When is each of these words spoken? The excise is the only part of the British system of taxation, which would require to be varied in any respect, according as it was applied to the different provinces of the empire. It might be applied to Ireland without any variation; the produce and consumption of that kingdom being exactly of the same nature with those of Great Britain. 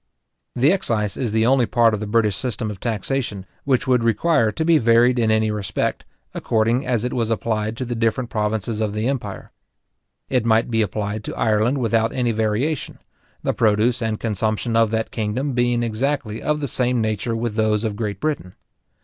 The 0.55 0.71
excise 0.73 1.15
is 1.15 1.31
the 1.31 1.45
only 1.45 1.67
part 1.67 1.93
of 1.93 1.99
the 1.99 2.07
British 2.07 2.35
system 2.35 2.71
of 2.71 2.79
taxation, 2.79 3.45
which 3.65 3.85
would 3.87 4.03
require 4.03 4.51
to 4.51 4.65
be 4.65 4.79
varied 4.79 5.19
in 5.19 5.29
any 5.29 5.51
respect, 5.51 6.05
according 6.33 6.87
as 6.87 7.05
it 7.05 7.13
was 7.13 7.29
applied 7.29 7.77
to 7.77 7.85
the 7.85 7.93
different 7.93 8.31
provinces 8.31 8.81
of 8.81 8.93
the 8.95 9.07
empire. 9.07 9.51
It 10.27 10.43
might 10.43 10.71
be 10.71 10.81
applied 10.81 11.23
to 11.25 11.35
Ireland 11.37 11.77
without 11.77 12.13
any 12.13 12.31
variation; 12.31 12.97
the 13.43 13.53
produce 13.53 14.01
and 14.01 14.19
consumption 14.19 14.75
of 14.75 14.89
that 14.89 15.11
kingdom 15.11 15.53
being 15.53 15.83
exactly 15.83 16.41
of 16.41 16.61
the 16.61 16.67
same 16.67 16.99
nature 16.99 17.35
with 17.35 17.53
those 17.53 17.83
of 17.83 17.95
Great 17.95 18.19
Britain. 18.19 18.55